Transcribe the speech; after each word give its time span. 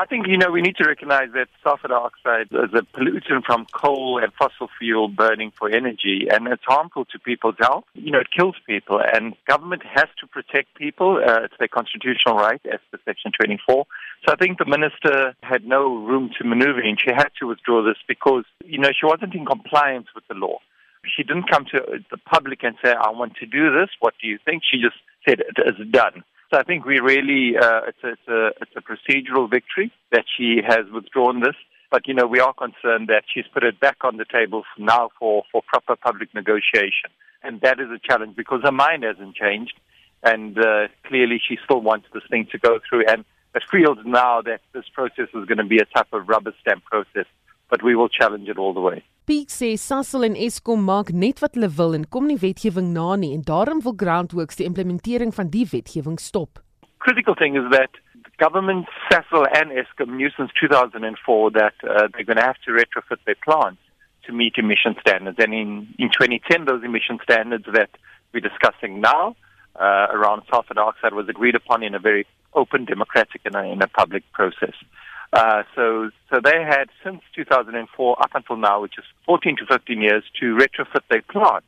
I 0.00 0.06
think, 0.06 0.28
you 0.28 0.38
know, 0.38 0.50
we 0.50 0.62
need 0.62 0.76
to 0.76 0.88
recognize 0.88 1.28
that 1.34 1.48
sulfur 1.62 1.88
dioxide 1.88 2.48
is 2.52 2.72
a 2.72 2.80
pollutant 2.96 3.44
from 3.44 3.66
coal 3.66 4.18
and 4.18 4.32
fossil 4.32 4.70
fuel 4.78 5.08
burning 5.08 5.52
for 5.58 5.68
energy, 5.68 6.26
and 6.32 6.48
it's 6.48 6.62
harmful 6.64 7.04
to 7.04 7.18
people's 7.18 7.56
health. 7.60 7.84
You 7.92 8.10
know, 8.10 8.20
it 8.20 8.28
kills 8.34 8.54
people, 8.66 8.98
and 8.98 9.34
government 9.46 9.82
has 9.84 10.06
to 10.20 10.26
protect 10.26 10.74
people. 10.74 11.18
Uh, 11.22 11.42
it's 11.44 11.54
their 11.58 11.68
constitutional 11.68 12.36
right, 12.36 12.62
as 12.64 12.80
per 12.90 12.98
Section 13.04 13.32
24. 13.38 13.84
So 14.26 14.32
I 14.32 14.36
think 14.36 14.56
the 14.56 14.64
minister 14.64 15.34
had 15.42 15.66
no 15.66 15.94
room 15.94 16.30
to 16.38 16.48
maneuver, 16.48 16.80
and 16.80 16.98
she 16.98 17.12
had 17.12 17.28
to 17.38 17.46
withdraw 17.46 17.84
this 17.84 17.98
because, 18.08 18.44
you 18.64 18.78
know, 18.78 18.92
she 18.98 19.04
wasn't 19.04 19.34
in 19.34 19.44
compliance 19.44 20.06
with 20.14 20.24
the 20.28 20.34
law. 20.34 20.60
She 21.14 21.24
didn't 21.24 21.50
come 21.50 21.66
to 21.72 22.02
the 22.10 22.16
public 22.16 22.62
and 22.62 22.74
say, 22.82 22.94
I 22.94 23.10
want 23.10 23.34
to 23.40 23.44
do 23.44 23.70
this. 23.70 23.90
What 24.00 24.14
do 24.18 24.28
you 24.28 24.38
think? 24.46 24.62
She 24.64 24.80
just 24.80 24.96
said, 25.28 25.40
it 25.40 25.58
is 25.58 25.86
done. 25.90 26.24
So 26.50 26.58
I 26.58 26.64
think 26.64 26.84
we 26.84 26.98
really, 26.98 27.56
uh, 27.56 27.82
it's, 27.86 28.02
a, 28.02 28.08
it's, 28.08 28.28
a, 28.28 28.48
it's 28.60 28.72
a 28.76 28.80
procedural 28.80 29.48
victory 29.48 29.92
that 30.10 30.24
she 30.36 30.60
has 30.66 30.90
withdrawn 30.92 31.40
this. 31.40 31.54
But, 31.92 32.08
you 32.08 32.14
know, 32.14 32.26
we 32.26 32.40
are 32.40 32.52
concerned 32.52 33.08
that 33.08 33.22
she's 33.32 33.46
put 33.52 33.62
it 33.62 33.78
back 33.78 33.98
on 34.02 34.16
the 34.16 34.24
table 34.24 34.64
now 34.78 35.10
for, 35.18 35.44
for 35.50 35.62
proper 35.66 35.96
public 35.96 36.34
negotiation. 36.34 37.10
And 37.42 37.60
that 37.62 37.80
is 37.80 37.88
a 37.90 37.98
challenge 37.98 38.36
because 38.36 38.60
her 38.64 38.72
mind 38.72 39.04
hasn't 39.04 39.34
changed. 39.34 39.74
And 40.22 40.58
uh, 40.58 40.88
clearly 41.04 41.40
she 41.46 41.56
still 41.64 41.80
wants 41.80 42.06
this 42.12 42.22
thing 42.30 42.46
to 42.52 42.58
go 42.58 42.80
through. 42.88 43.06
And 43.08 43.24
it 43.54 43.62
feels 43.70 43.98
now 44.04 44.42
that 44.42 44.60
this 44.72 44.84
process 44.92 45.28
is 45.34 45.46
going 45.46 45.58
to 45.58 45.64
be 45.64 45.78
a 45.78 45.84
type 45.84 46.12
of 46.12 46.28
rubber 46.28 46.52
stamp 46.60 46.84
process. 46.84 47.26
But 47.70 47.82
we 47.82 47.94
will 47.94 48.08
challenge 48.08 48.48
it 48.48 48.58
all 48.58 48.74
the 48.74 48.80
way. 48.80 49.02
Peek 49.30 49.52
sê 49.54 49.76
Sasol 49.78 50.26
en 50.26 50.34
Eskom 50.34 50.80
maak 50.82 51.12
net 51.14 51.38
wat 51.42 51.54
hulle 51.54 51.70
wil 51.78 51.94
en 51.94 52.06
kom 52.10 52.26
nie 52.26 52.38
wetgewing 52.42 52.88
na 52.96 53.14
nie 53.20 53.30
en 53.36 53.44
daarom 53.46 53.82
wil 53.84 53.94
Groundworks 53.94 54.58
die 54.58 54.66
implementering 54.66 55.30
van 55.36 55.52
die 55.54 55.66
wetgewing 55.70 56.18
stop. 56.18 56.58
Critical 56.98 57.36
thing 57.38 57.54
is 57.56 57.68
that 57.70 57.94
the 58.24 58.32
government 58.42 58.90
Sasol 59.06 59.46
and 59.54 59.70
Eskom 59.70 60.16
knew 60.16 60.30
since 60.36 60.50
2004 60.58 61.50
that 61.52 61.78
uh, 61.84 62.08
they're 62.10 62.26
going 62.26 62.42
to 62.42 62.48
have 62.50 62.58
to 62.66 62.72
retrofit 62.74 63.22
their 63.24 63.38
plants 63.46 63.80
to 64.26 64.32
meet 64.32 64.58
emission 64.58 64.96
standards 65.00 65.38
and 65.38 65.54
in 65.54 65.86
in 65.98 66.10
2010 66.10 66.66
those 66.66 66.82
emission 66.82 67.18
standards 67.22 67.66
that 67.72 67.90
we're 68.32 68.40
discussing 68.50 69.00
now 69.00 69.36
uh, 69.78 70.06
around 70.10 70.42
sulfur 70.50 70.74
dioxide 70.74 71.14
was 71.14 71.28
agreed 71.28 71.54
upon 71.54 71.82
in 71.82 71.94
a 71.94 71.98
very 71.98 72.26
open 72.54 72.84
democratic 72.84 73.40
and 73.44 73.54
in 73.54 73.82
a 73.82 73.88
public 73.88 74.24
process. 74.32 74.74
Uh, 75.32 75.62
so, 75.76 76.10
so 76.28 76.40
they 76.42 76.62
had 76.62 76.86
since 77.04 77.20
2004 77.36 78.22
up 78.22 78.30
until 78.34 78.56
now, 78.56 78.82
which 78.82 78.98
is 78.98 79.04
14 79.26 79.56
to 79.58 79.66
15 79.66 80.02
years, 80.02 80.24
to 80.40 80.56
retrofit 80.56 81.02
their 81.08 81.22
plants. 81.22 81.66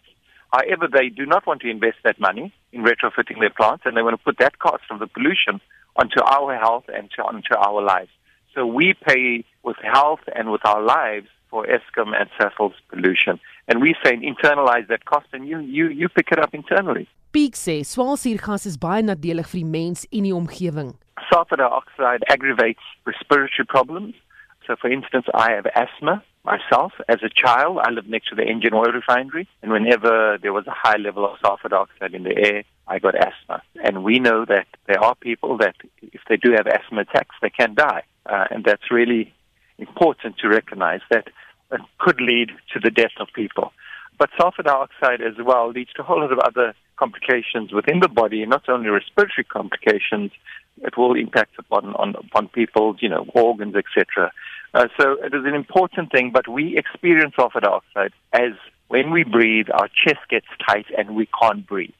However, 0.52 0.88
they 0.92 1.08
do 1.08 1.24
not 1.24 1.46
want 1.46 1.62
to 1.62 1.70
invest 1.70 1.98
that 2.04 2.20
money 2.20 2.52
in 2.72 2.82
retrofitting 2.82 3.40
their 3.40 3.50
plants, 3.50 3.84
and 3.86 3.96
they 3.96 4.02
want 4.02 4.18
to 4.18 4.24
put 4.24 4.38
that 4.38 4.58
cost 4.58 4.82
of 4.90 4.98
the 4.98 5.06
pollution 5.06 5.60
onto 5.96 6.20
our 6.22 6.56
health 6.58 6.84
and 6.88 7.08
to, 7.16 7.22
onto 7.22 7.54
our 7.54 7.82
lives. 7.82 8.10
So 8.54 8.66
we 8.66 8.94
pay 8.94 9.44
with 9.62 9.76
health 9.82 10.20
and 10.34 10.50
with 10.50 10.64
our 10.66 10.82
lives 10.82 11.28
for 11.48 11.66
Eskom 11.66 12.12
and 12.18 12.28
Sasol's 12.38 12.74
pollution. 12.88 13.40
And 13.68 13.80
we 13.80 13.94
say 14.04 14.16
internalize 14.16 14.88
that 14.88 15.04
cost 15.04 15.26
and 15.32 15.46
you, 15.46 15.60
you, 15.60 15.88
you 15.88 16.08
pick 16.08 16.28
it 16.32 16.38
up 16.38 16.54
internally. 16.54 17.08
Peak 17.32 17.56
sê 17.56 17.78
swaalsuurgas 17.80 18.66
is 18.68 18.76
baie 18.76 19.00
nadelig 19.00 19.46
vir 19.48 19.62
die 19.62 19.68
mens 19.68 20.04
en 20.12 20.26
die 20.26 20.34
omgewing. 20.36 20.90
Sulfur 21.32 21.56
dioxide 21.56 22.24
aggravates 22.28 22.82
respiratory 23.06 23.66
problems. 23.66 24.14
So, 24.66 24.76
for 24.80 24.90
instance, 24.90 25.26
I 25.34 25.52
have 25.52 25.66
asthma 25.66 26.22
myself. 26.44 26.92
As 27.08 27.20
a 27.22 27.30
child, 27.30 27.78
I 27.82 27.90
lived 27.90 28.08
next 28.08 28.28
to 28.28 28.34
the 28.34 28.42
Engen 28.42 28.74
oil 28.74 28.92
refinery, 28.92 29.48
and 29.62 29.72
whenever 29.72 30.38
there 30.42 30.52
was 30.52 30.66
a 30.66 30.74
high 30.74 30.98
level 30.98 31.24
of 31.24 31.38
sulfur 31.44 31.68
dioxide 31.68 32.14
in 32.14 32.24
the 32.24 32.36
air, 32.36 32.64
I 32.86 32.98
got 32.98 33.14
asthma. 33.14 33.62
And 33.82 34.04
we 34.04 34.18
know 34.18 34.44
that 34.44 34.66
there 34.86 35.02
are 35.02 35.14
people 35.14 35.56
that, 35.58 35.76
if 36.02 36.20
they 36.28 36.36
do 36.36 36.52
have 36.52 36.66
asthma 36.66 37.02
attacks, 37.02 37.34
they 37.40 37.50
can 37.50 37.74
die. 37.74 38.02
Uh, 38.26 38.44
and 38.50 38.64
that's 38.64 38.90
really 38.90 39.32
important 39.78 40.36
to 40.38 40.48
recognize 40.48 41.00
that 41.10 41.28
it 41.72 41.80
could 41.98 42.20
lead 42.20 42.50
to 42.74 42.80
the 42.80 42.90
death 42.90 43.16
of 43.18 43.28
people. 43.34 43.72
But 44.18 44.30
sulfur 44.38 44.62
dioxide 44.62 45.22
as 45.22 45.42
well 45.42 45.70
leads 45.70 45.92
to 45.94 46.02
a 46.02 46.04
whole 46.04 46.20
lot 46.20 46.32
of 46.32 46.38
other 46.40 46.74
complications 47.02 47.72
within 47.78 47.98
the 48.00 48.08
body, 48.08 48.40
not 48.46 48.68
only 48.68 48.88
respiratory 48.88 49.46
complications, 49.58 50.30
it 50.88 50.94
will 50.96 51.14
impact 51.24 51.54
upon 51.58 51.84
on, 52.02 52.14
upon 52.26 52.48
people's 52.48 52.96
you 53.04 53.08
know 53.08 53.24
organs 53.34 53.74
etc. 53.82 54.30
Uh, 54.74 54.88
so 54.98 55.04
it 55.26 55.32
is 55.38 55.44
an 55.44 55.54
important 55.54 56.10
thing, 56.14 56.30
but 56.32 56.46
we 56.48 56.64
experience 56.82 57.34
sulfur 57.36 57.60
dioxide 57.60 58.12
as 58.32 58.52
when 58.88 59.10
we 59.10 59.22
breathe, 59.24 59.68
our 59.72 59.88
chest 59.88 60.22
gets 60.28 60.46
tight 60.68 60.86
and 60.96 61.16
we 61.16 61.26
can't 61.40 61.66
breathe. 61.66 61.98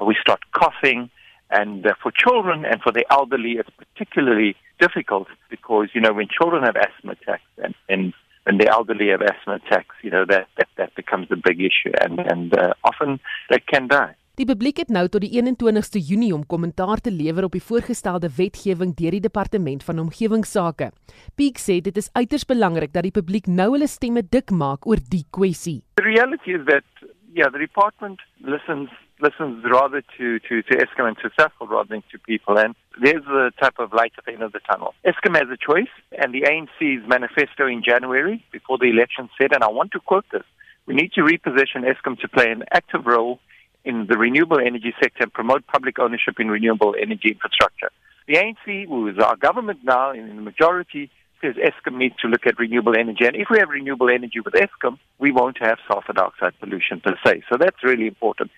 Uh, 0.00 0.04
we 0.04 0.16
start 0.20 0.40
coughing, 0.52 1.10
and 1.50 1.86
uh, 1.86 1.94
for 2.02 2.12
children 2.12 2.64
and 2.64 2.80
for 2.80 2.92
the 2.92 3.04
elderly, 3.10 3.52
it's 3.60 3.70
particularly 3.82 4.54
difficult 4.80 5.28
because 5.50 5.88
you 5.94 6.00
know 6.00 6.12
when 6.12 6.28
children 6.28 6.62
have 6.62 6.76
asthma 6.76 7.12
attacks 7.12 7.50
and, 7.64 7.74
and 7.88 8.14
when 8.44 8.58
the 8.58 8.68
elderly 8.68 9.08
have 9.08 9.20
asthma 9.20 9.54
attacks, 9.56 9.96
you 10.02 10.10
know 10.10 10.24
that 10.32 10.46
that, 10.56 10.68
that 10.76 10.94
becomes 10.94 11.26
a 11.30 11.36
big 11.36 11.60
issue, 11.60 11.92
and 12.00 12.18
and 12.32 12.56
uh, 12.56 12.72
often 12.84 13.20
they 13.50 13.60
can 13.72 13.88
die. 13.88 14.14
Die 14.38 14.46
publiek 14.46 14.78
het 14.78 14.90
nou 14.94 15.00
tot 15.10 15.24
die 15.24 15.32
21ste 15.34 15.98
Junie 15.98 16.30
om 16.30 16.44
kommentaar 16.46 17.00
te 17.02 17.10
lewer 17.10 17.48
op 17.48 17.56
die 17.56 17.64
voorgestelde 17.68 18.28
wetgewing 18.36 18.92
deur 18.94 19.16
die 19.16 19.24
Departement 19.24 19.82
van 19.82 19.98
Omgewingsake. 19.98 20.92
Peak 21.34 21.58
sê 21.58 21.80
dit 21.82 21.96
is 21.98 22.06
uiters 22.14 22.46
belangrik 22.46 22.92
dat 22.94 23.02
die 23.02 23.16
publiek 23.16 23.48
nou 23.50 23.72
hulle 23.72 23.88
stemme 23.90 24.22
dik 24.22 24.54
maak 24.54 24.86
oor 24.86 25.02
die 25.10 25.24
kwessie. 25.34 25.80
The 25.98 26.06
reality 26.06 26.54
is 26.54 26.62
that 26.70 26.86
yeah, 27.34 27.50
the 27.50 27.58
department 27.58 28.22
listens 28.38 28.94
listens 29.18 29.66
rather 29.66 30.04
to 30.14 30.38
to 30.46 30.62
to 30.70 30.78
Eskom 30.84 31.10
and 31.10 31.18
to 31.18 31.32
Sasol 31.34 31.66
rather 31.66 31.90
than 31.96 32.06
to 32.14 32.22
people 32.30 32.62
and 32.62 32.78
there's 33.02 33.26
a 33.26 33.50
type 33.58 33.82
of 33.82 33.90
light 33.90 34.14
at 34.22 34.24
the 34.30 34.38
end 34.38 34.46
of 34.46 34.54
the 34.54 34.62
tunnel. 34.70 34.94
Eskom 35.02 35.34
has 35.34 35.50
a 35.50 35.58
choice 35.58 35.90
and 36.14 36.30
the 36.30 36.46
ANC's 36.46 37.02
manifesto 37.10 37.66
in 37.66 37.82
January 37.82 38.38
before 38.52 38.78
the 38.78 38.86
election 38.86 39.28
said 39.34 39.50
and 39.50 39.64
I 39.64 39.70
want 39.80 39.90
to 39.98 39.98
quote 39.98 40.30
this 40.30 40.46
we 40.86 40.94
need 40.94 41.12
to 41.18 41.26
reposition 41.26 41.82
Eskom 41.82 42.16
to 42.20 42.28
play 42.28 42.52
an 42.54 42.62
active 42.70 43.04
role 43.04 43.40
in 43.88 44.06
the 44.06 44.18
renewable 44.18 44.60
energy 44.60 44.92
sector 45.02 45.24
and 45.24 45.32
promote 45.32 45.66
public 45.66 45.98
ownership 45.98 46.34
in 46.38 46.48
renewable 46.48 46.94
energy 47.00 47.30
infrastructure. 47.30 47.90
The 48.26 48.34
ANC, 48.34 48.86
who 48.86 49.08
is 49.08 49.18
our 49.18 49.34
government 49.34 49.80
now 49.82 50.12
in 50.12 50.36
the 50.36 50.42
majority, 50.42 51.10
says 51.40 51.54
Eskom 51.54 51.96
needs 51.96 52.14
to 52.20 52.28
look 52.28 52.46
at 52.46 52.58
renewable 52.58 52.94
energy. 52.94 53.24
And 53.24 53.34
if 53.34 53.48
we 53.50 53.58
have 53.58 53.70
renewable 53.70 54.10
energy 54.10 54.40
with 54.40 54.52
Eskom, 54.52 54.98
we 55.18 55.32
won't 55.32 55.56
have 55.60 55.78
sulfur 55.90 56.12
dioxide 56.12 56.52
pollution 56.60 57.00
per 57.00 57.14
se. 57.24 57.44
So 57.50 57.56
that's 57.58 57.82
really 57.82 58.06
important. 58.06 58.50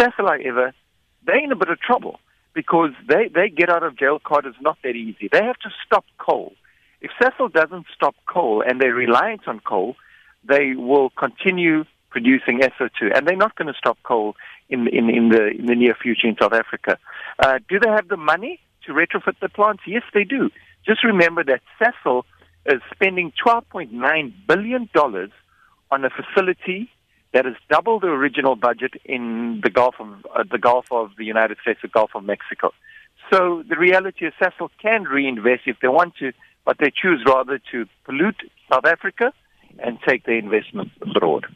Sasol, 0.00 0.28
however, 0.30 0.72
they're 1.26 1.44
in 1.44 1.52
a 1.52 1.56
bit 1.56 1.68
of 1.68 1.78
trouble 1.80 2.18
because 2.54 2.92
they, 3.06 3.28
they 3.34 3.50
get 3.50 3.68
out 3.68 3.82
of 3.82 3.98
jail 3.98 4.18
card 4.18 4.46
is 4.46 4.54
not 4.62 4.78
that 4.84 4.96
easy. 4.96 5.28
They 5.30 5.44
have 5.44 5.58
to 5.58 5.70
stop 5.84 6.06
coal. 6.16 6.54
If 7.02 7.10
Sasol 7.20 7.52
doesn't 7.52 7.84
stop 7.94 8.14
coal 8.26 8.64
and 8.66 8.80
they're 8.80 8.94
reliant 8.94 9.46
on 9.46 9.60
coal, 9.60 9.96
they 10.48 10.74
will 10.74 11.10
continue 11.10 11.84
producing 12.10 12.60
SO2, 12.60 13.16
and 13.16 13.26
they're 13.26 13.36
not 13.36 13.56
going 13.56 13.68
to 13.68 13.78
stop 13.78 13.98
coal 14.02 14.36
in, 14.68 14.88
in, 14.88 15.10
in, 15.10 15.28
the, 15.28 15.48
in 15.48 15.66
the 15.66 15.74
near 15.74 15.94
future 15.94 16.26
in 16.26 16.36
South 16.40 16.52
Africa. 16.52 16.98
Uh, 17.38 17.58
do 17.68 17.78
they 17.78 17.90
have 17.90 18.08
the 18.08 18.16
money 18.16 18.60
to 18.86 18.92
retrofit 18.92 19.38
the 19.40 19.48
plants? 19.48 19.82
Yes, 19.86 20.02
they 20.14 20.24
do. 20.24 20.50
Just 20.86 21.04
remember 21.04 21.44
that 21.44 21.60
Sasol 21.80 22.24
is 22.66 22.80
spending 22.92 23.32
$12.9 23.44 24.32
billion 24.46 24.88
on 25.90 26.04
a 26.04 26.10
facility 26.10 26.90
that 27.32 27.46
is 27.46 27.54
double 27.70 28.00
the 28.00 28.06
original 28.06 28.56
budget 28.56 28.94
in 29.04 29.60
the 29.62 29.70
Gulf 29.70 29.96
of 30.00 30.08
uh, 30.34 30.44
the 30.50 30.58
Gulf 30.58 30.86
of 30.90 31.10
the 31.18 31.24
United 31.24 31.58
States, 31.60 31.80
the 31.82 31.88
Gulf 31.88 32.10
of 32.14 32.24
Mexico. 32.24 32.72
So 33.32 33.62
the 33.68 33.76
reality 33.76 34.26
is 34.26 34.32
Sasol 34.40 34.70
can 34.80 35.04
reinvest 35.04 35.62
if 35.66 35.76
they 35.82 35.88
want 35.88 36.16
to, 36.16 36.32
but 36.64 36.78
they 36.78 36.90
choose 36.90 37.22
rather 37.26 37.60
to 37.72 37.86
pollute 38.04 38.40
South 38.72 38.86
Africa 38.86 39.32
and 39.78 39.98
take 40.06 40.24
their 40.24 40.38
investment 40.38 40.90
abroad. 41.02 41.46